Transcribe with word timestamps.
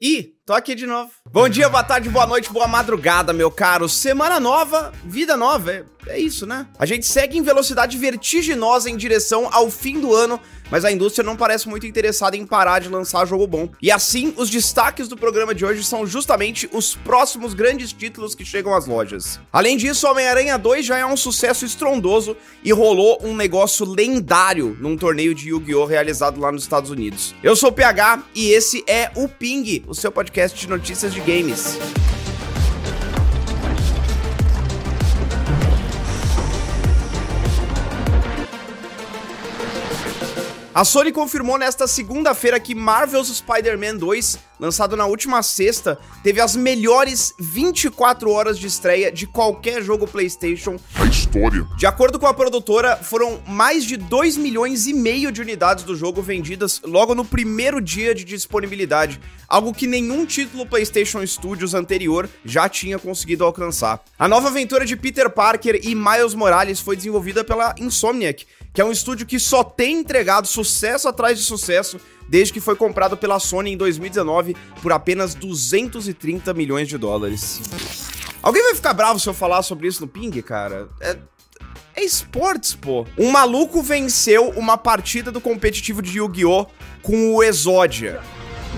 Ih, 0.00 0.32
tô 0.46 0.52
aqui 0.52 0.76
de 0.76 0.86
novo. 0.86 1.10
Bom 1.28 1.48
dia, 1.48 1.68
boa 1.68 1.82
tarde, 1.82 2.08
boa 2.08 2.24
noite, 2.24 2.52
boa 2.52 2.68
madrugada, 2.68 3.32
meu 3.32 3.50
caro. 3.50 3.88
Semana 3.88 4.38
nova, 4.38 4.92
vida 5.04 5.36
nova. 5.36 5.72
É, 5.72 5.84
é 6.06 6.20
isso, 6.20 6.46
né? 6.46 6.68
A 6.78 6.86
gente 6.86 7.04
segue 7.04 7.36
em 7.36 7.42
velocidade 7.42 7.98
vertiginosa 7.98 8.88
em 8.88 8.96
direção 8.96 9.48
ao 9.50 9.68
fim 9.68 9.98
do 9.98 10.14
ano, 10.14 10.38
mas 10.70 10.84
a 10.84 10.92
indústria 10.92 11.24
não 11.24 11.36
parece 11.36 11.68
muito 11.68 11.86
interessada 11.86 12.36
em 12.36 12.46
parar 12.46 12.80
de 12.80 12.88
lançar 12.88 13.26
jogo 13.26 13.46
bom. 13.46 13.68
E 13.80 13.90
assim, 13.90 14.32
os 14.36 14.50
destaques 14.50 15.08
do 15.08 15.16
programa 15.16 15.54
de 15.54 15.64
hoje 15.64 15.84
são 15.84 16.06
justamente 16.06 16.68
os 16.72 16.94
próximos 16.94 17.54
grandes 17.54 17.92
títulos 17.92 18.34
que 18.34 18.44
chegam 18.44 18.74
às 18.74 18.86
lojas. 18.86 19.40
Além 19.52 19.76
disso, 19.76 20.08
Homem-Aranha 20.08 20.58
2 20.58 20.86
já 20.86 20.98
é 20.98 21.06
um 21.06 21.16
sucesso 21.16 21.64
estrondoso 21.64 22.36
e 22.62 22.72
rolou 22.72 23.18
um 23.22 23.34
negócio 23.34 23.86
lendário 23.86 24.76
num 24.80 24.96
torneio 24.96 25.34
de 25.34 25.50
Yu-Gi-Oh! 25.50 25.84
realizado 25.84 26.40
lá 26.40 26.52
nos 26.52 26.62
Estados 26.62 26.90
Unidos. 26.90 27.34
Eu 27.42 27.56
sou 27.56 27.70
o 27.70 27.72
PH 27.72 28.22
e 28.34 28.50
esse 28.50 28.84
é 28.86 29.10
o 29.14 29.28
Ping, 29.28 29.84
o 29.86 29.94
seu 29.94 30.12
podcast 30.12 30.58
de 30.58 30.68
notícias 30.68 31.12
de 31.12 31.20
games. 31.20 31.78
A 40.78 40.84
Sony 40.84 41.10
confirmou 41.10 41.58
nesta 41.58 41.88
segunda-feira 41.88 42.60
que 42.60 42.72
Marvel's 42.72 43.28
Spider-Man 43.28 43.96
2, 43.96 44.38
lançado 44.58 44.96
na 44.96 45.06
última 45.06 45.42
sexta, 45.42 45.98
teve 46.22 46.40
as 46.40 46.56
melhores 46.56 47.34
24 47.38 48.30
horas 48.30 48.58
de 48.58 48.66
estreia 48.66 49.12
de 49.12 49.26
qualquer 49.26 49.82
jogo 49.82 50.06
PlayStation 50.06 50.76
A 50.94 51.04
história. 51.06 51.66
de 51.76 51.86
acordo 51.86 52.18
com 52.18 52.26
a 52.26 52.34
produtora, 52.34 52.96
foram 52.96 53.40
mais 53.46 53.84
de 53.84 53.96
2 53.96 54.36
milhões 54.36 54.86
e 54.86 54.92
meio 54.92 55.30
de 55.30 55.40
unidades 55.40 55.84
do 55.84 55.96
jogo 55.96 56.20
vendidas 56.22 56.80
logo 56.84 57.14
no 57.14 57.24
primeiro 57.24 57.80
dia 57.80 58.14
de 58.14 58.24
disponibilidade, 58.24 59.20
algo 59.48 59.72
que 59.72 59.86
nenhum 59.86 60.26
título 60.26 60.66
PlayStation 60.66 61.24
Studios 61.26 61.74
anterior 61.74 62.28
já 62.44 62.68
tinha 62.68 62.98
conseguido 62.98 63.44
alcançar. 63.44 64.02
A 64.18 64.28
nova 64.28 64.48
aventura 64.48 64.84
de 64.84 64.96
Peter 64.96 65.30
Parker 65.30 65.80
e 65.82 65.94
Miles 65.94 66.34
Morales 66.34 66.80
foi 66.80 66.96
desenvolvida 66.96 67.44
pela 67.44 67.74
Insomniac, 67.78 68.46
que 68.72 68.80
é 68.80 68.84
um 68.84 68.92
estúdio 68.92 69.26
que 69.26 69.38
só 69.38 69.64
tem 69.64 69.98
entregado 69.98 70.46
sucesso 70.46 71.08
atrás 71.08 71.38
de 71.38 71.44
sucesso 71.44 71.98
desde 72.28 72.52
que 72.52 72.60
foi 72.60 72.76
comprado 72.76 73.16
pela 73.16 73.38
Sony 73.38 73.72
em 73.72 73.76
2019 73.76 74.56
por 74.82 74.92
apenas 74.92 75.34
230 75.34 76.52
milhões 76.54 76.88
de 76.88 76.98
dólares. 76.98 77.60
Alguém 78.42 78.62
vai 78.62 78.74
ficar 78.74 78.92
bravo 78.92 79.18
se 79.18 79.28
eu 79.28 79.34
falar 79.34 79.62
sobre 79.62 79.88
isso 79.88 80.00
no 80.00 80.08
Ping, 80.08 80.42
cara? 80.42 80.88
É, 81.00 81.16
é 81.96 82.04
esportes, 82.04 82.74
pô. 82.74 83.06
Um 83.16 83.30
maluco 83.30 83.82
venceu 83.82 84.50
uma 84.50 84.76
partida 84.76 85.32
do 85.32 85.40
competitivo 85.40 86.00
de 86.00 86.18
Yu-Gi-Oh! 86.18 86.66
com 87.02 87.34
o 87.34 87.42
Exodia. 87.42 88.20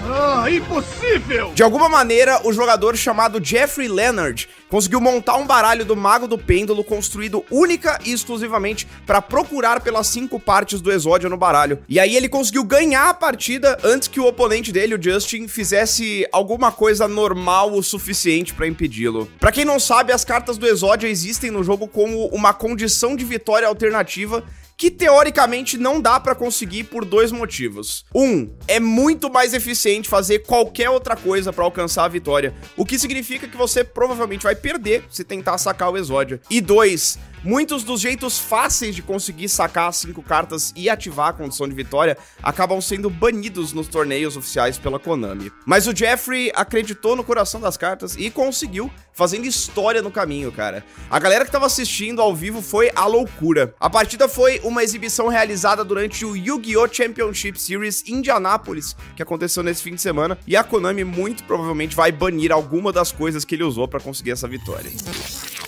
Ah, 0.04 0.50
impossível! 0.50 1.52
De 1.54 1.62
alguma 1.62 1.88
maneira, 1.88 2.40
o 2.44 2.52
jogador 2.52 2.96
chamado 2.96 3.42
Jeffrey 3.42 3.88
Leonard 3.88 4.48
conseguiu 4.68 5.00
montar 5.00 5.36
um 5.36 5.46
baralho 5.46 5.84
do 5.84 5.96
Mago 5.96 6.26
do 6.26 6.38
Pêndulo 6.38 6.82
construído 6.82 7.44
única 7.50 7.98
e 8.04 8.12
exclusivamente 8.12 8.86
para 9.06 9.20
procurar 9.20 9.80
pelas 9.80 10.06
cinco 10.06 10.38
partes 10.38 10.80
do 10.80 10.90
Exódia 10.90 11.28
no 11.28 11.36
baralho. 11.36 11.78
E 11.88 11.98
aí 12.00 12.16
ele 12.16 12.28
conseguiu 12.28 12.64
ganhar 12.64 13.10
a 13.10 13.14
partida 13.14 13.78
antes 13.84 14.08
que 14.08 14.20
o 14.20 14.26
oponente 14.26 14.72
dele, 14.72 14.94
o 14.94 15.02
Justin, 15.02 15.48
fizesse 15.48 16.26
alguma 16.32 16.72
coisa 16.72 17.06
normal 17.06 17.72
o 17.72 17.82
suficiente 17.82 18.54
para 18.54 18.66
impedi-lo. 18.66 19.28
Para 19.38 19.52
quem 19.52 19.64
não 19.64 19.78
sabe, 19.78 20.12
as 20.12 20.24
cartas 20.24 20.56
do 20.56 20.66
Exódia 20.66 21.08
existem 21.08 21.50
no 21.50 21.62
jogo 21.62 21.86
como 21.86 22.26
uma 22.26 22.52
condição 22.52 23.14
de 23.16 23.24
vitória 23.24 23.68
alternativa 23.68 24.44
que 24.80 24.90
teoricamente 24.90 25.76
não 25.76 26.00
dá 26.00 26.18
pra 26.18 26.34
conseguir 26.34 26.84
por 26.84 27.04
dois 27.04 27.30
motivos. 27.30 28.06
Um, 28.14 28.48
é 28.66 28.80
muito 28.80 29.30
mais 29.30 29.52
eficiente 29.52 30.08
fazer 30.08 30.38
qualquer 30.38 30.88
outra 30.88 31.14
coisa 31.14 31.52
pra 31.52 31.64
alcançar 31.64 32.04
a 32.04 32.08
vitória, 32.08 32.54
o 32.78 32.86
que 32.86 32.98
significa 32.98 33.46
que 33.46 33.58
você 33.58 33.84
provavelmente 33.84 34.44
vai 34.44 34.56
perder 34.56 35.04
se 35.10 35.22
tentar 35.22 35.58
sacar 35.58 35.92
o 35.92 35.98
Exódia. 35.98 36.40
E 36.48 36.62
dois, 36.62 37.18
muitos 37.42 37.84
dos 37.84 38.00
jeitos 38.00 38.38
fáceis 38.38 38.94
de 38.94 39.02
conseguir 39.02 39.48
sacar 39.48 39.88
as 39.88 39.96
cinco 39.96 40.22
cartas 40.22 40.72
e 40.76 40.88
ativar 40.88 41.28
a 41.28 41.32
condição 41.32 41.68
de 41.68 41.74
vitória 41.74 42.16
acabam 42.42 42.80
sendo 42.80 43.08
banidos 43.08 43.72
nos 43.72 43.88
torneios 43.88 44.36
oficiais 44.36 44.78
pela 44.78 44.98
Konami. 44.98 45.50
Mas 45.64 45.86
o 45.86 45.96
Jeffrey 45.96 46.52
acreditou 46.54 47.16
no 47.16 47.24
coração 47.24 47.60
das 47.60 47.76
cartas 47.76 48.16
e 48.16 48.30
conseguiu, 48.30 48.90
fazendo 49.12 49.46
história 49.46 50.02
no 50.02 50.10
caminho, 50.10 50.50
cara. 50.52 50.84
A 51.10 51.18
galera 51.18 51.44
que 51.44 51.52
tava 51.52 51.66
assistindo 51.66 52.20
ao 52.22 52.34
vivo 52.34 52.62
foi 52.62 52.90
a 52.94 53.06
loucura. 53.06 53.74
A 53.78 53.90
partida 53.90 54.28
foi 54.28 54.60
uma 54.64 54.82
exibição 54.82 55.28
realizada 55.28 55.84
durante 55.84 56.24
o 56.24 56.36
Yu-Gi-Oh! 56.36 56.88
Championship 56.92 57.60
Series 57.60 58.04
Indianapolis, 58.08 58.96
que 59.14 59.22
aconteceu 59.22 59.62
nesse 59.62 59.82
fim 59.82 59.94
de 59.94 60.00
semana, 60.00 60.38
e 60.46 60.56
a 60.56 60.64
Konami 60.64 61.04
muito 61.04 61.44
provavelmente 61.44 61.94
vai 61.94 62.10
banir 62.12 62.52
alguma 62.52 62.92
das 62.92 63.12
coisas 63.12 63.44
que 63.44 63.54
ele 63.54 63.64
usou 63.64 63.86
pra 63.86 64.00
conseguir 64.00 64.32
essa 64.32 64.48
vitória. 64.48 64.90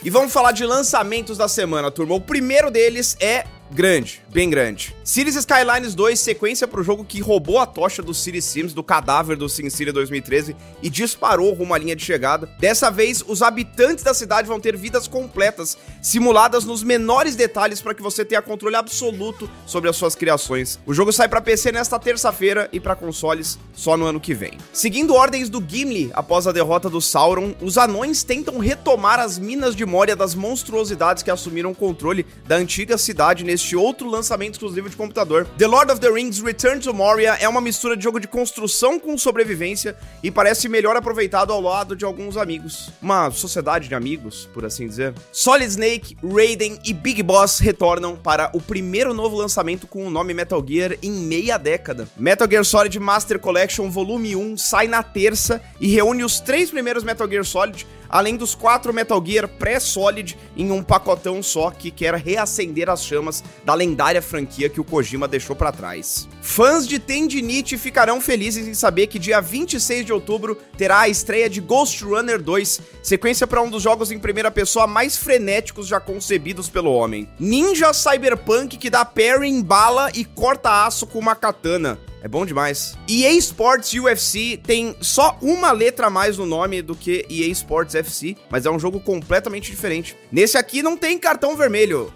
E 0.04 0.10
vamos 0.10 0.32
falar 0.32 0.50
de 0.50 0.66
lançamentos 0.66 1.38
da 1.38 1.46
semana, 1.46 1.88
turma. 1.88 2.14
O 2.14 2.20
primeiro 2.20 2.72
deles 2.72 3.16
é 3.20 3.44
grande, 3.72 4.22
bem 4.28 4.50
grande. 4.50 4.94
Cities 5.02 5.34
Skylines 5.34 5.94
2, 5.94 6.20
sequência 6.20 6.68
pro 6.68 6.82
jogo 6.82 7.04
que 7.04 7.20
roubou 7.20 7.58
a 7.58 7.66
tocha 7.66 8.02
do 8.02 8.12
City 8.12 8.40
Sims, 8.42 8.74
do 8.74 8.82
cadáver 8.82 9.36
do 9.36 9.48
SimCity 9.48 9.90
2013 9.90 10.54
e 10.82 10.90
disparou 10.90 11.52
rumo 11.54 11.72
à 11.72 11.78
linha 11.78 11.96
de 11.96 12.04
chegada. 12.04 12.48
Dessa 12.58 12.90
vez, 12.90 13.24
os 13.26 13.42
habitantes 13.42 14.04
da 14.04 14.12
cidade 14.12 14.46
vão 14.46 14.60
ter 14.60 14.76
vidas 14.76 15.08
completas, 15.08 15.78
simuladas 16.02 16.64
nos 16.64 16.82
menores 16.82 17.34
detalhes 17.34 17.80
para 17.80 17.94
que 17.94 18.02
você 18.02 18.24
tenha 18.24 18.42
controle 18.42 18.76
absoluto 18.76 19.48
sobre 19.66 19.88
as 19.88 19.96
suas 19.96 20.14
criações. 20.14 20.78
O 20.84 20.92
jogo 20.92 21.12
sai 21.12 21.28
para 21.28 21.40
PC 21.40 21.72
nesta 21.72 21.98
terça-feira 21.98 22.68
e 22.72 22.78
para 22.78 22.94
consoles 22.94 23.58
só 23.72 23.96
no 23.96 24.04
ano 24.04 24.20
que 24.20 24.34
vem. 24.34 24.58
Seguindo 24.72 25.14
ordens 25.14 25.48
do 25.48 25.64
Gimli 25.66 26.10
após 26.12 26.46
a 26.46 26.52
derrota 26.52 26.90
do 26.90 27.00
Sauron, 27.00 27.54
os 27.60 27.78
anões 27.78 28.22
tentam 28.22 28.58
retomar 28.58 29.18
as 29.18 29.38
minas 29.38 29.74
de 29.74 29.86
Moria 29.86 30.14
das 30.14 30.34
monstruosidades 30.34 31.22
que 31.22 31.30
assumiram 31.30 31.70
o 31.70 31.74
controle 31.74 32.26
da 32.46 32.56
antiga 32.56 32.98
cidade 32.98 33.44
neste 33.44 33.61
outro 33.76 34.08
lançamento 34.08 34.54
exclusivo 34.54 34.90
de 34.90 34.96
computador. 34.96 35.46
The 35.56 35.66
Lord 35.66 35.92
of 35.92 36.00
the 36.00 36.10
Rings 36.10 36.40
Return 36.40 36.80
to 36.80 36.92
Moria 36.92 37.34
é 37.40 37.48
uma 37.48 37.60
mistura 37.60 37.96
de 37.96 38.02
jogo 38.02 38.18
de 38.18 38.26
construção 38.26 38.98
com 38.98 39.16
sobrevivência 39.16 39.96
e 40.22 40.30
parece 40.30 40.68
melhor 40.68 40.96
aproveitado 40.96 41.52
ao 41.52 41.60
lado 41.60 41.94
de 41.94 42.04
alguns 42.04 42.36
amigos. 42.36 42.90
Uma 43.00 43.30
sociedade 43.30 43.88
de 43.88 43.94
amigos, 43.94 44.48
por 44.52 44.64
assim 44.64 44.86
dizer. 44.86 45.14
Solid 45.30 45.70
Snake, 45.70 46.16
Raiden 46.22 46.78
e 46.84 46.92
Big 46.92 47.22
Boss 47.22 47.58
retornam 47.58 48.16
para 48.16 48.50
o 48.52 48.60
primeiro 48.60 49.14
novo 49.14 49.36
lançamento 49.36 49.86
com 49.86 50.06
o 50.06 50.10
nome 50.10 50.34
Metal 50.34 50.62
Gear 50.66 50.96
em 51.02 51.12
meia 51.12 51.58
década. 51.58 52.08
Metal 52.16 52.48
Gear 52.50 52.64
Solid 52.64 52.98
Master 52.98 53.38
Collection 53.38 53.90
Volume 53.90 54.34
1 54.34 54.56
sai 54.56 54.88
na 54.88 55.02
terça 55.02 55.62
e 55.80 55.88
reúne 55.88 56.24
os 56.24 56.40
três 56.40 56.70
primeiros 56.70 57.04
Metal 57.04 57.28
Gear 57.28 57.44
Solid 57.44 57.86
além 58.12 58.36
dos 58.36 58.54
quatro 58.54 58.92
Metal 58.92 59.20
Gear 59.24 59.48
pré-Solid 59.48 60.36
em 60.54 60.70
um 60.70 60.82
pacotão 60.82 61.42
só 61.42 61.70
que 61.70 61.90
quer 61.90 62.14
reacender 62.14 62.90
as 62.90 63.02
chamas 63.02 63.42
da 63.64 63.72
lendária 63.72 64.20
franquia 64.20 64.68
que 64.68 64.80
o 64.80 64.84
Kojima 64.84 65.26
deixou 65.26 65.56
para 65.56 65.72
trás. 65.72 66.28
Fãs 66.42 66.86
de 66.86 66.98
Tendinite 66.98 67.78
ficarão 67.78 68.20
felizes 68.20 68.68
em 68.68 68.74
saber 68.74 69.06
que 69.06 69.18
dia 69.18 69.40
26 69.40 70.04
de 70.04 70.12
outubro 70.12 70.56
terá 70.76 71.00
a 71.00 71.08
estreia 71.08 71.48
de 71.48 71.60
Ghost 71.60 72.04
Runner 72.04 72.40
2, 72.40 72.80
sequência 73.02 73.46
para 73.46 73.62
um 73.62 73.70
dos 73.70 73.82
jogos 73.82 74.12
em 74.12 74.18
primeira 74.18 74.50
pessoa 74.50 74.86
mais 74.86 75.16
frenéticos 75.16 75.86
já 75.86 75.98
concebidos 75.98 76.68
pelo 76.68 76.92
homem. 76.92 77.28
Ninja 77.40 77.94
Cyberpunk 77.94 78.76
que 78.76 78.90
dá 78.90 79.04
parry 79.04 79.48
em 79.48 79.62
bala 79.62 80.10
e 80.14 80.24
corta 80.24 80.84
aço 80.84 81.06
com 81.06 81.18
uma 81.18 81.34
katana. 81.34 81.98
É 82.22 82.28
bom 82.28 82.46
demais. 82.46 82.96
EA 83.08 83.32
Sports 83.32 83.92
UFC 83.94 84.56
tem 84.56 84.96
só 85.00 85.36
uma 85.42 85.72
letra 85.72 86.06
a 86.06 86.10
mais 86.10 86.38
no 86.38 86.46
nome 86.46 86.80
do 86.80 86.94
que 86.94 87.26
EA 87.28 87.48
Sports 87.48 87.96
FC, 87.96 88.36
mas 88.48 88.64
é 88.64 88.70
um 88.70 88.78
jogo 88.78 89.00
completamente 89.00 89.68
diferente. 89.68 90.16
Nesse 90.30 90.56
aqui 90.56 90.84
não 90.84 90.96
tem 90.96 91.18
cartão 91.18 91.56
vermelho. 91.56 92.14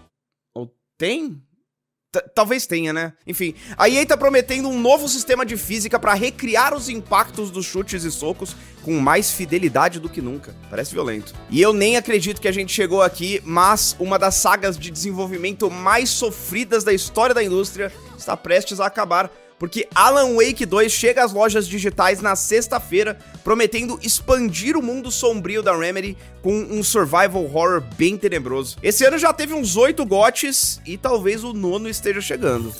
Ou 0.54 0.72
tem? 0.96 1.42
Talvez 2.36 2.68
tenha, 2.68 2.92
né? 2.92 3.14
Enfim, 3.26 3.52
a 3.76 3.90
EA 3.90 4.06
tá 4.06 4.16
prometendo 4.16 4.68
um 4.68 4.80
novo 4.80 5.08
sistema 5.08 5.44
de 5.44 5.56
física 5.56 5.98
para 5.98 6.14
recriar 6.14 6.72
os 6.72 6.88
impactos 6.88 7.50
dos 7.50 7.66
chutes 7.66 8.04
e 8.04 8.10
socos 8.12 8.54
com 8.82 9.00
mais 9.00 9.32
fidelidade 9.32 9.98
do 9.98 10.08
que 10.08 10.22
nunca. 10.22 10.54
Parece 10.70 10.92
violento. 10.92 11.34
E 11.50 11.60
eu 11.60 11.72
nem 11.72 11.96
acredito 11.96 12.40
que 12.40 12.48
a 12.48 12.52
gente 12.52 12.72
chegou 12.72 13.02
aqui, 13.02 13.42
mas 13.44 13.96
uma 13.98 14.20
das 14.20 14.36
sagas 14.36 14.78
de 14.78 14.88
desenvolvimento 14.88 15.68
mais 15.68 16.10
sofridas 16.10 16.84
da 16.84 16.92
história 16.92 17.34
da 17.34 17.42
indústria 17.42 17.92
está 18.16 18.36
prestes 18.36 18.78
a 18.78 18.86
acabar 18.86 19.30
porque 19.58 19.88
Alan 19.94 20.34
Wake 20.36 20.66
2 20.66 20.92
chega 20.92 21.24
às 21.24 21.32
lojas 21.32 21.66
digitais 21.66 22.20
na 22.20 22.36
sexta-feira, 22.36 23.18
prometendo 23.42 23.98
expandir 24.02 24.76
o 24.76 24.82
mundo 24.82 25.10
sombrio 25.10 25.62
da 25.62 25.76
Remedy 25.76 26.16
com 26.42 26.52
um 26.52 26.82
survival 26.82 27.44
horror 27.44 27.82
bem 27.96 28.16
tenebroso. 28.16 28.76
Esse 28.82 29.04
ano 29.04 29.18
já 29.18 29.32
teve 29.32 29.54
uns 29.54 29.76
oito 29.76 30.04
gotes 30.04 30.80
e 30.84 30.96
talvez 30.96 31.44
o 31.44 31.52
nono 31.52 31.88
esteja 31.88 32.20
chegando. 32.20 32.72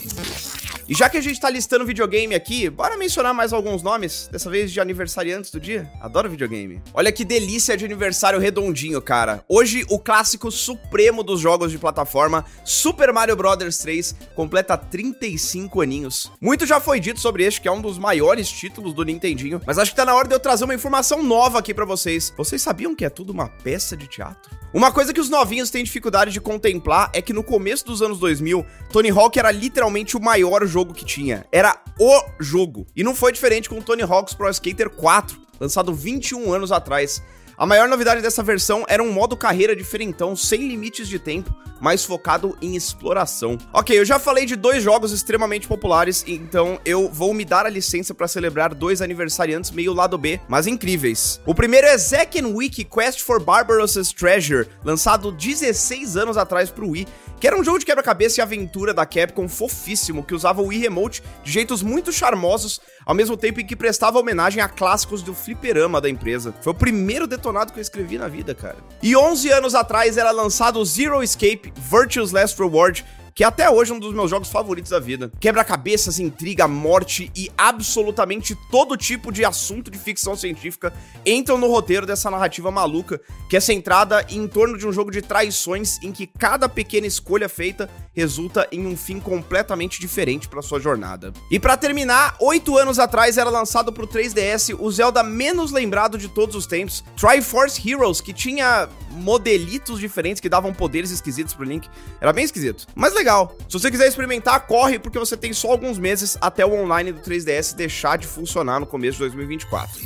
E 0.88 0.94
já 0.94 1.10
que 1.10 1.16
a 1.16 1.20
gente 1.20 1.40
tá 1.40 1.50
listando 1.50 1.84
videogame 1.84 2.32
aqui, 2.32 2.70
bora 2.70 2.96
mencionar 2.96 3.34
mais 3.34 3.52
alguns 3.52 3.82
nomes, 3.82 4.28
dessa 4.30 4.48
vez 4.48 4.70
de 4.70 4.80
aniversariantes 4.80 5.50
do 5.50 5.58
dia. 5.58 5.90
Adoro 6.00 6.30
videogame. 6.30 6.80
Olha 6.94 7.10
que 7.10 7.24
delícia 7.24 7.76
de 7.76 7.84
aniversário 7.84 8.38
redondinho, 8.38 9.02
cara. 9.02 9.44
Hoje, 9.48 9.84
o 9.90 9.98
clássico 9.98 10.48
supremo 10.48 11.24
dos 11.24 11.40
jogos 11.40 11.72
de 11.72 11.78
plataforma, 11.78 12.44
Super 12.64 13.12
Mario 13.12 13.34
Bros 13.34 13.78
3, 13.78 14.14
completa 14.36 14.76
35 14.76 15.80
aninhos. 15.80 16.30
Muito 16.40 16.64
já 16.64 16.78
foi 16.78 17.00
dito 17.00 17.18
sobre 17.18 17.42
este, 17.42 17.60
que 17.60 17.66
é 17.66 17.72
um 17.72 17.80
dos 17.80 17.98
maiores 17.98 18.48
títulos 18.48 18.94
do 18.94 19.04
Nintendinho, 19.04 19.60
mas 19.66 19.78
acho 19.78 19.90
que 19.90 19.96
tá 19.96 20.04
na 20.04 20.14
hora 20.14 20.28
de 20.28 20.36
eu 20.36 20.40
trazer 20.40 20.66
uma 20.66 20.74
informação 20.74 21.20
nova 21.20 21.58
aqui 21.58 21.74
para 21.74 21.84
vocês. 21.84 22.32
Vocês 22.36 22.62
sabiam 22.62 22.94
que 22.94 23.04
é 23.04 23.10
tudo 23.10 23.30
uma 23.30 23.48
peça 23.48 23.96
de 23.96 24.06
teatro? 24.06 24.54
Uma 24.76 24.92
coisa 24.92 25.10
que 25.10 25.20
os 25.20 25.30
novinhos 25.30 25.70
têm 25.70 25.82
dificuldade 25.82 26.30
de 26.30 26.38
contemplar 26.38 27.10
é 27.14 27.22
que 27.22 27.32
no 27.32 27.42
começo 27.42 27.86
dos 27.86 28.02
anos 28.02 28.18
2000, 28.18 28.62
Tony 28.92 29.08
Hawk 29.08 29.38
era 29.38 29.50
literalmente 29.50 30.18
o 30.18 30.20
maior 30.20 30.66
jogo 30.66 30.75
que 30.84 31.04
tinha. 31.04 31.46
Era 31.50 31.80
o 31.98 32.22
jogo. 32.40 32.86
E 32.94 33.02
não 33.02 33.14
foi 33.14 33.32
diferente 33.32 33.68
com 33.68 33.80
Tony 33.80 34.02
Hawk's 34.02 34.34
Pro 34.34 34.50
Skater 34.50 34.90
4, 34.90 35.38
lançado 35.60 35.94
21 35.94 36.52
anos 36.52 36.72
atrás. 36.72 37.22
A 37.58 37.64
maior 37.64 37.88
novidade 37.88 38.20
dessa 38.20 38.42
versão 38.42 38.84
era 38.86 39.02
um 39.02 39.10
modo 39.10 39.34
carreira 39.34 39.74
diferentão, 39.74 40.36
sem 40.36 40.68
limites 40.68 41.08
de 41.08 41.18
tempo, 41.18 41.54
mais 41.80 42.04
focado 42.04 42.56
em 42.60 42.76
exploração. 42.76 43.56
Ok, 43.72 43.98
eu 43.98 44.04
já 44.04 44.18
falei 44.18 44.44
de 44.44 44.56
dois 44.56 44.82
jogos 44.82 45.10
extremamente 45.10 45.66
populares, 45.66 46.22
então 46.26 46.78
eu 46.84 47.08
vou 47.10 47.32
me 47.32 47.46
dar 47.46 47.64
a 47.64 47.70
licença 47.70 48.14
para 48.14 48.28
celebrar 48.28 48.74
dois 48.74 49.00
aniversariantes 49.00 49.70
meio 49.70 49.94
lado 49.94 50.18
B, 50.18 50.38
mas 50.48 50.66
incríveis. 50.66 51.40
O 51.46 51.54
primeiro 51.54 51.86
é 51.86 51.96
Zack 51.96 52.42
Wiki 52.44 52.84
Quest 52.84 53.22
for 53.22 53.42
Barbaros's 53.42 54.12
Treasure, 54.12 54.68
lançado 54.84 55.32
16 55.32 56.16
anos 56.16 56.36
atrás 56.36 56.70
pro 56.70 56.90
Wii, 56.90 57.06
que 57.40 57.46
era 57.46 57.58
um 57.58 57.64
jogo 57.64 57.78
de 57.78 57.84
quebra-cabeça 57.84 58.40
e 58.40 58.42
aventura 58.42 58.94
da 58.94 59.04
Capcom 59.04 59.48
fofíssimo, 59.48 60.24
que 60.24 60.34
usava 60.34 60.62
o 60.62 60.66
Wii 60.66 60.80
Remote 60.80 61.22
de 61.42 61.52
jeitos 61.52 61.82
muito 61.82 62.12
charmosos, 62.12 62.80
ao 63.04 63.14
mesmo 63.14 63.36
tempo 63.36 63.60
em 63.60 63.66
que 63.66 63.76
prestava 63.76 64.18
homenagem 64.18 64.62
a 64.62 64.68
clássicos 64.68 65.22
do 65.22 65.34
fliperama 65.34 66.00
da 66.00 66.08
empresa. 66.08 66.54
Foi 66.60 66.72
o 66.72 66.76
primeiro 66.76 67.26
detonado 67.26 67.72
que 67.72 67.78
eu 67.78 67.82
escrevi 67.82 68.18
na 68.18 68.28
vida, 68.28 68.54
cara. 68.54 68.76
E 69.02 69.14
11 69.14 69.50
anos 69.50 69.74
atrás 69.74 70.16
era 70.16 70.30
lançado 70.30 70.84
Zero 70.84 71.22
Escape 71.22 71.72
Virtue's 71.76 72.32
Last 72.32 72.60
Reward, 72.60 73.04
que 73.36 73.44
até 73.44 73.68
hoje 73.68 73.92
é 73.92 73.94
um 73.94 74.00
dos 74.00 74.14
meus 74.14 74.30
jogos 74.30 74.48
favoritos 74.48 74.90
da 74.90 74.98
vida. 74.98 75.30
Quebra-cabeças, 75.38 76.18
intriga, 76.18 76.66
morte 76.66 77.30
e 77.36 77.50
absolutamente 77.54 78.56
todo 78.70 78.96
tipo 78.96 79.30
de 79.30 79.44
assunto 79.44 79.90
de 79.90 79.98
ficção 79.98 80.34
científica 80.34 80.90
entram 81.24 81.58
no 81.58 81.70
roteiro 81.70 82.06
dessa 82.06 82.30
narrativa 82.30 82.70
maluca, 82.70 83.20
que 83.50 83.54
é 83.54 83.60
centrada 83.60 84.24
em 84.30 84.48
torno 84.48 84.78
de 84.78 84.86
um 84.86 84.92
jogo 84.92 85.10
de 85.10 85.20
traições 85.20 86.02
em 86.02 86.12
que 86.12 86.26
cada 86.26 86.66
pequena 86.66 87.06
escolha 87.06 87.46
feita 87.46 87.90
resulta 88.14 88.66
em 88.72 88.86
um 88.86 88.96
fim 88.96 89.20
completamente 89.20 90.00
diferente 90.00 90.48
para 90.48 90.62
sua 90.62 90.80
jornada. 90.80 91.30
E 91.50 91.60
para 91.60 91.76
terminar, 91.76 92.36
oito 92.40 92.78
anos 92.78 92.98
atrás 92.98 93.36
era 93.36 93.50
lançado 93.50 93.92
pro 93.92 94.06
3DS 94.06 94.74
o 94.80 94.90
Zelda 94.90 95.22
menos 95.22 95.72
lembrado 95.72 96.16
de 96.16 96.28
todos 96.28 96.56
os 96.56 96.66
tempos, 96.66 97.04
Triforce 97.14 97.86
Heroes, 97.86 98.22
que 98.22 98.32
tinha 98.32 98.88
modelitos 99.10 100.00
diferentes 100.00 100.40
que 100.40 100.48
davam 100.48 100.72
poderes 100.72 101.10
esquisitos 101.10 101.52
pro 101.52 101.64
Link. 101.64 101.86
Era 102.18 102.32
bem 102.32 102.44
esquisito, 102.44 102.86
mas 102.94 103.12
legal. 103.12 103.25
Se 103.68 103.72
você 103.72 103.90
quiser 103.90 104.06
experimentar, 104.06 104.66
corre, 104.66 104.98
porque 104.98 105.18
você 105.18 105.36
tem 105.36 105.52
só 105.52 105.70
alguns 105.70 105.98
meses 105.98 106.36
até 106.40 106.64
o 106.64 106.72
online 106.72 107.12
do 107.12 107.20
3DS 107.20 107.74
deixar 107.74 108.16
de 108.18 108.26
funcionar 108.26 108.80
no 108.80 108.86
começo 108.86 109.14
de 109.14 109.20
2024. 109.20 110.00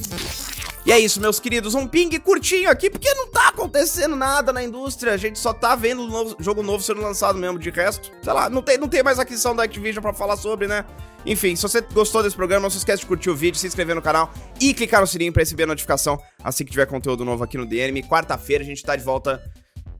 E 0.86 0.92
é 0.92 0.98
isso, 0.98 1.20
meus 1.20 1.38
queridos, 1.38 1.74
um 1.74 1.86
ping 1.86 2.18
curtinho 2.18 2.70
aqui, 2.70 2.88
porque 2.88 3.12
não 3.12 3.28
tá 3.28 3.48
acontecendo 3.48 4.16
nada 4.16 4.52
na 4.52 4.62
indústria, 4.62 5.12
a 5.12 5.16
gente 5.16 5.38
só 5.38 5.52
tá 5.52 5.76
vendo 5.76 6.06
novo, 6.06 6.34
jogo 6.40 6.62
novo 6.62 6.82
sendo 6.82 7.02
lançado 7.02 7.38
mesmo, 7.38 7.58
de 7.58 7.68
resto, 7.68 8.10
sei 8.22 8.32
lá, 8.32 8.48
não 8.48 8.62
tem, 8.62 8.78
não 8.78 8.88
tem 8.88 9.02
mais 9.02 9.18
aquisição 9.18 9.54
da 9.54 9.64
Activision 9.64 10.00
pra 10.00 10.14
falar 10.14 10.38
sobre, 10.38 10.66
né? 10.66 10.86
Enfim, 11.26 11.54
se 11.54 11.62
você 11.62 11.82
gostou 11.82 12.22
desse 12.22 12.34
programa, 12.34 12.62
não 12.62 12.70
se 12.70 12.78
esquece 12.78 13.02
de 13.02 13.06
curtir 13.06 13.28
o 13.28 13.36
vídeo, 13.36 13.58
se 13.58 13.66
inscrever 13.66 13.94
no 13.94 14.00
canal 14.00 14.32
e 14.58 14.72
clicar 14.72 15.02
no 15.02 15.06
sininho 15.06 15.32
pra 15.32 15.42
receber 15.42 15.64
a 15.64 15.66
notificação 15.66 16.18
assim 16.42 16.64
que 16.64 16.70
tiver 16.70 16.86
conteúdo 16.86 17.26
novo 17.26 17.44
aqui 17.44 17.58
no 17.58 17.66
DNM. 17.66 18.02
Quarta-feira 18.04 18.64
a 18.64 18.66
gente 18.66 18.82
tá 18.82 18.96
de 18.96 19.04
volta, 19.04 19.42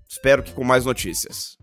espero 0.09 0.43
que 0.43 0.55
com 0.55 0.65
mais 0.65 0.87
notícias. 0.87 1.60